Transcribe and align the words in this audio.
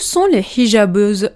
Sont 0.00 0.26
les 0.26 0.44
hijabeuses? 0.56 1.30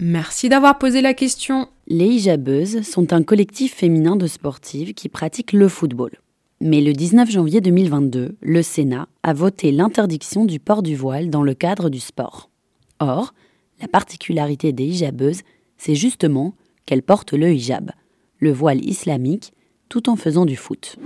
Merci 0.00 0.48
d'avoir 0.48 0.78
posé 0.78 1.00
la 1.00 1.14
question. 1.14 1.68
Les 1.86 2.06
hijabeuses 2.06 2.82
sont 2.82 3.12
un 3.12 3.22
collectif 3.22 3.74
féminin 3.74 4.16
de 4.16 4.26
sportives 4.26 4.94
qui 4.94 5.08
pratiquent 5.08 5.52
le 5.52 5.68
football. 5.68 6.12
Mais 6.60 6.80
le 6.80 6.92
19 6.92 7.30
janvier 7.30 7.60
2022, 7.60 8.36
le 8.40 8.62
Sénat 8.62 9.08
a 9.22 9.32
voté 9.32 9.72
l'interdiction 9.72 10.44
du 10.44 10.60
port 10.60 10.82
du 10.82 10.94
voile 10.94 11.30
dans 11.30 11.42
le 11.42 11.54
cadre 11.54 11.88
du 11.88 12.00
sport. 12.00 12.50
Or, 13.00 13.34
la 13.80 13.88
particularité 13.88 14.72
des 14.72 14.84
hijabeuses, 14.84 15.40
c'est 15.78 15.94
justement 15.94 16.54
qu'elles 16.84 17.02
portent 17.02 17.32
le 17.32 17.52
hijab, 17.52 17.92
le 18.38 18.52
voile 18.52 18.84
islamique, 18.84 19.52
tout 19.88 20.08
en 20.08 20.16
faisant 20.16 20.44
du 20.44 20.56
foot. 20.56 20.96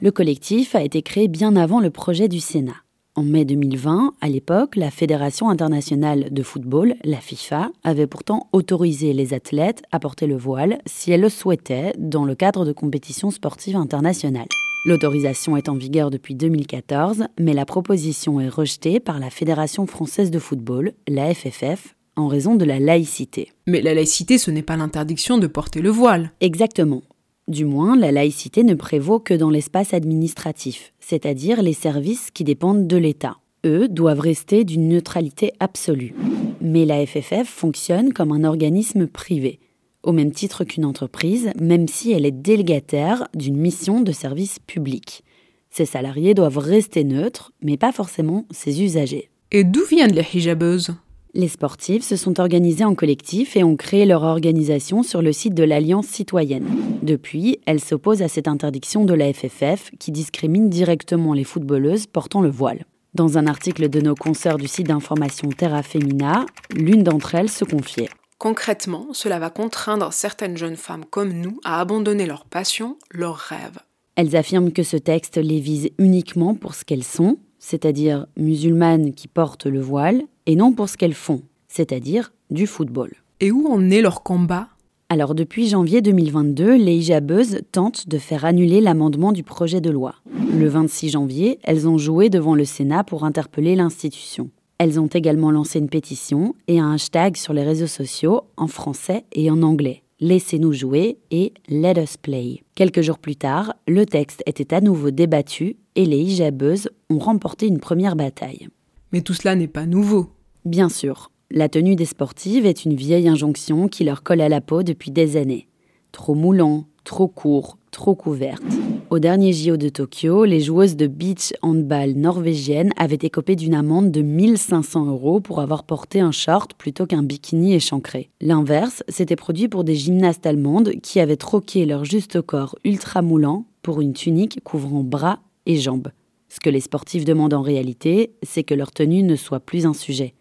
Le 0.00 0.10
collectif 0.10 0.74
a 0.74 0.82
été 0.82 1.02
créé 1.02 1.26
bien 1.28 1.56
avant 1.56 1.80
le 1.80 1.90
projet 1.90 2.28
du 2.28 2.40
Sénat. 2.40 2.83
En 3.16 3.22
mai 3.22 3.44
2020, 3.44 4.14
à 4.20 4.28
l'époque, 4.28 4.74
la 4.74 4.90
Fédération 4.90 5.48
internationale 5.48 6.32
de 6.32 6.42
football, 6.42 6.96
la 7.04 7.18
FIFA, 7.18 7.70
avait 7.84 8.08
pourtant 8.08 8.48
autorisé 8.52 9.12
les 9.12 9.34
athlètes 9.34 9.84
à 9.92 10.00
porter 10.00 10.26
le 10.26 10.36
voile 10.36 10.78
si 10.84 11.12
elles 11.12 11.20
le 11.20 11.28
souhaitaient 11.28 11.92
dans 11.96 12.24
le 12.24 12.34
cadre 12.34 12.64
de 12.64 12.72
compétitions 12.72 13.30
sportives 13.30 13.76
internationales. 13.76 14.48
L'autorisation 14.84 15.56
est 15.56 15.68
en 15.68 15.76
vigueur 15.76 16.10
depuis 16.10 16.34
2014, 16.34 17.26
mais 17.38 17.52
la 17.52 17.64
proposition 17.64 18.40
est 18.40 18.48
rejetée 18.48 18.98
par 18.98 19.20
la 19.20 19.30
Fédération 19.30 19.86
française 19.86 20.32
de 20.32 20.40
football, 20.40 20.92
la 21.06 21.32
FFF, 21.32 21.94
en 22.16 22.26
raison 22.26 22.56
de 22.56 22.64
la 22.64 22.80
laïcité. 22.80 23.52
Mais 23.68 23.80
la 23.80 23.94
laïcité, 23.94 24.38
ce 24.38 24.50
n'est 24.50 24.62
pas 24.62 24.76
l'interdiction 24.76 25.38
de 25.38 25.46
porter 25.46 25.82
le 25.82 25.90
voile. 25.90 26.32
Exactement. 26.40 27.02
Du 27.46 27.66
moins, 27.66 27.94
la 27.94 28.10
laïcité 28.10 28.62
ne 28.62 28.72
prévaut 28.72 29.20
que 29.20 29.34
dans 29.34 29.50
l'espace 29.50 29.92
administratif, 29.92 30.94
c'est-à-dire 30.98 31.62
les 31.62 31.74
services 31.74 32.30
qui 32.30 32.42
dépendent 32.42 32.86
de 32.86 32.96
l'État. 32.96 33.36
Eux 33.66 33.86
doivent 33.86 34.20
rester 34.20 34.64
d'une 34.64 34.88
neutralité 34.88 35.52
absolue. 35.60 36.14
Mais 36.62 36.86
la 36.86 37.04
FFF 37.04 37.46
fonctionne 37.46 38.14
comme 38.14 38.32
un 38.32 38.44
organisme 38.44 39.06
privé, 39.06 39.60
au 40.02 40.12
même 40.12 40.32
titre 40.32 40.64
qu'une 40.64 40.86
entreprise, 40.86 41.50
même 41.60 41.86
si 41.86 42.12
elle 42.12 42.24
est 42.24 42.30
délégataire 42.30 43.28
d'une 43.34 43.58
mission 43.58 44.00
de 44.00 44.12
service 44.12 44.58
public. 44.58 45.22
Ses 45.68 45.84
salariés 45.84 46.32
doivent 46.32 46.58
rester 46.58 47.04
neutres, 47.04 47.52
mais 47.60 47.76
pas 47.76 47.92
forcément 47.92 48.46
ses 48.50 48.82
usagers. 48.82 49.28
Et 49.50 49.64
d'où 49.64 49.84
viennent 49.84 50.14
les 50.14 50.26
hijabeuses 50.32 50.94
les 51.34 51.48
sportifs 51.48 52.04
se 52.04 52.16
sont 52.16 52.40
organisés 52.40 52.84
en 52.84 52.94
collectif 52.94 53.56
et 53.56 53.64
ont 53.64 53.76
créé 53.76 54.06
leur 54.06 54.22
organisation 54.22 55.02
sur 55.02 55.20
le 55.20 55.32
site 55.32 55.54
de 55.54 55.64
l'Alliance 55.64 56.06
citoyenne. 56.06 56.66
Depuis, 57.02 57.58
elles 57.66 57.80
s'opposent 57.80 58.22
à 58.22 58.28
cette 58.28 58.48
interdiction 58.48 59.04
de 59.04 59.14
la 59.14 59.32
FFF 59.32 59.90
qui 59.98 60.12
discrimine 60.12 60.70
directement 60.70 61.34
les 61.34 61.44
footballeuses 61.44 62.06
portant 62.06 62.40
le 62.40 62.50
voile. 62.50 62.84
Dans 63.14 63.36
un 63.38 63.46
article 63.46 63.88
de 63.88 64.00
nos 64.00 64.14
consoeurs 64.14 64.58
du 64.58 64.68
site 64.68 64.88
d'information 64.88 65.48
Terra 65.48 65.82
Femina, 65.82 66.46
l'une 66.74 67.02
d'entre 67.02 67.34
elles 67.34 67.50
se 67.50 67.64
confiait. 67.64 68.08
Concrètement, 68.38 69.08
cela 69.12 69.38
va 69.38 69.50
contraindre 69.50 70.12
certaines 70.12 70.56
jeunes 70.56 70.76
femmes 70.76 71.04
comme 71.08 71.32
nous 71.32 71.60
à 71.64 71.80
abandonner 71.80 72.26
leur 72.26 72.44
passion, 72.44 72.96
leurs 73.10 73.36
rêves. 73.36 73.78
Elles 74.16 74.36
affirment 74.36 74.72
que 74.72 74.82
ce 74.82 74.96
texte 74.96 75.36
les 75.36 75.60
vise 75.60 75.90
uniquement 75.98 76.54
pour 76.54 76.74
ce 76.74 76.84
qu'elles 76.84 77.04
sont, 77.04 77.38
c'est-à-dire 77.58 78.26
musulmanes 78.36 79.14
qui 79.14 79.28
portent 79.28 79.66
le 79.66 79.80
voile, 79.80 80.22
et 80.46 80.56
non 80.56 80.72
pour 80.72 80.88
ce 80.88 80.96
qu'elles 80.96 81.14
font, 81.14 81.42
c'est-à-dire 81.68 82.32
du 82.50 82.66
football. 82.66 83.12
Et 83.40 83.50
où 83.50 83.66
en 83.68 83.90
est 83.90 84.02
leur 84.02 84.22
combat? 84.22 84.68
Alors 85.08 85.34
depuis 85.34 85.68
janvier 85.68 86.02
2022, 86.02 86.76
les 86.76 86.96
hijabeuses 86.96 87.60
tentent 87.72 88.08
de 88.08 88.18
faire 88.18 88.44
annuler 88.44 88.80
l'amendement 88.80 89.32
du 89.32 89.42
projet 89.42 89.80
de 89.80 89.90
loi. 89.90 90.14
Le 90.56 90.68
26 90.68 91.10
janvier, 91.10 91.58
elles 91.62 91.88
ont 91.88 91.98
joué 91.98 92.30
devant 92.30 92.54
le 92.54 92.64
Sénat 92.64 93.04
pour 93.04 93.24
interpeller 93.24 93.76
l'institution. 93.76 94.50
Elles 94.78 94.98
ont 94.98 95.06
également 95.06 95.50
lancé 95.50 95.78
une 95.78 95.88
pétition 95.88 96.54
et 96.68 96.80
un 96.80 96.92
hashtag 96.92 97.36
sur 97.36 97.52
les 97.52 97.62
réseaux 97.62 97.86
sociaux 97.86 98.42
en 98.56 98.66
français 98.66 99.24
et 99.32 99.50
en 99.50 99.62
anglais. 99.62 100.02
Laissez-nous 100.20 100.72
jouer 100.72 101.18
et 101.30 101.52
Let 101.68 102.00
us 102.02 102.16
play. 102.16 102.62
Quelques 102.74 103.02
jours 103.02 103.18
plus 103.18 103.36
tard, 103.36 103.74
le 103.86 104.06
texte 104.06 104.42
était 104.46 104.74
à 104.74 104.80
nouveau 104.80 105.10
débattu 105.10 105.76
et 105.96 106.06
les 106.06 106.18
hijabeuses 106.18 106.88
ont 107.10 107.18
remporté 107.18 107.66
une 107.66 107.78
première 107.78 108.16
bataille. 108.16 108.68
Mais 109.14 109.20
tout 109.20 109.32
cela 109.32 109.54
n'est 109.54 109.68
pas 109.68 109.86
nouveau. 109.86 110.30
Bien 110.64 110.88
sûr, 110.88 111.30
la 111.48 111.68
tenue 111.68 111.94
des 111.94 112.04
sportives 112.04 112.66
est 112.66 112.84
une 112.84 112.96
vieille 112.96 113.28
injonction 113.28 113.86
qui 113.86 114.02
leur 114.02 114.24
colle 114.24 114.40
à 114.40 114.48
la 114.48 114.60
peau 114.60 114.82
depuis 114.82 115.12
des 115.12 115.36
années. 115.36 115.68
Trop 116.10 116.34
moulant, 116.34 116.86
trop 117.04 117.28
court, 117.28 117.78
trop 117.92 118.16
couverte. 118.16 118.64
Au 119.10 119.20
dernier 119.20 119.52
JO 119.52 119.76
de 119.76 119.88
Tokyo, 119.88 120.44
les 120.44 120.58
joueuses 120.58 120.96
de 120.96 121.06
beach 121.06 121.52
handball 121.62 122.14
norvégiennes 122.14 122.90
avaient 122.96 123.14
écopé 123.22 123.54
d'une 123.54 123.76
amende 123.76 124.10
de 124.10 124.20
1500 124.20 125.06
euros 125.06 125.38
pour 125.38 125.60
avoir 125.60 125.84
porté 125.84 126.18
un 126.18 126.32
short 126.32 126.74
plutôt 126.74 127.06
qu'un 127.06 127.22
bikini 127.22 127.74
échancré. 127.74 128.30
L'inverse 128.40 129.04
s'était 129.08 129.36
produit 129.36 129.68
pour 129.68 129.84
des 129.84 129.94
gymnastes 129.94 130.44
allemandes 130.44 130.90
qui 131.04 131.20
avaient 131.20 131.36
troqué 131.36 131.86
leur 131.86 132.04
juste 132.04 132.42
corps 132.42 132.74
ultra 132.82 133.22
moulant 133.22 133.64
pour 133.80 134.00
une 134.00 134.12
tunique 134.12 134.58
couvrant 134.64 135.04
bras 135.04 135.38
et 135.66 135.76
jambes. 135.76 136.08
Ce 136.48 136.60
que 136.60 136.70
les 136.70 136.80
sportifs 136.80 137.24
demandent 137.24 137.54
en 137.54 137.62
réalité, 137.62 138.32
c'est 138.42 138.64
que 138.64 138.74
leur 138.74 138.92
tenue 138.92 139.22
ne 139.22 139.36
soit 139.36 139.60
plus 139.60 139.86
un 139.86 139.94
sujet. 139.94 140.34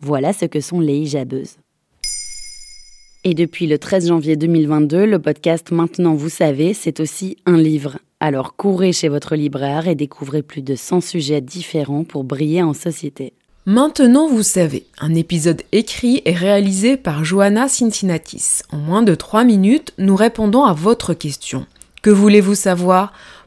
Voilà 0.00 0.32
ce 0.32 0.44
que 0.44 0.60
sont 0.60 0.80
les 0.80 0.96
hijabeuses. 0.96 1.56
Et 3.24 3.34
depuis 3.34 3.66
le 3.66 3.78
13 3.78 4.08
janvier 4.08 4.36
2022, 4.36 5.04
le 5.04 5.18
podcast 5.18 5.72
Maintenant 5.72 6.14
vous 6.14 6.28
savez, 6.28 6.74
c'est 6.74 7.00
aussi 7.00 7.36
un 7.44 7.56
livre. 7.56 7.98
Alors 8.20 8.54
courez 8.54 8.92
chez 8.92 9.08
votre 9.08 9.34
libraire 9.34 9.88
et 9.88 9.94
découvrez 9.94 10.42
plus 10.42 10.62
de 10.62 10.76
100 10.76 11.00
sujets 11.00 11.40
différents 11.40 12.04
pour 12.04 12.22
briller 12.22 12.62
en 12.62 12.72
société. 12.72 13.32
Maintenant 13.64 14.28
vous 14.28 14.44
savez, 14.44 14.86
un 15.00 15.12
épisode 15.14 15.62
écrit 15.72 16.22
et 16.24 16.34
réalisé 16.34 16.96
par 16.96 17.24
Johanna 17.24 17.66
Cincinnatis. 17.66 18.60
En 18.70 18.76
moins 18.76 19.02
de 19.02 19.16
3 19.16 19.42
minutes, 19.42 19.92
nous 19.98 20.14
répondons 20.14 20.62
à 20.62 20.72
votre 20.72 21.12
question. 21.12 21.66
Que 22.02 22.10
voulez-vous 22.10 22.54
savoir? 22.54 23.12